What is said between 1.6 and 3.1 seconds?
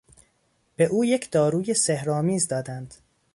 سحرآمیز دادند.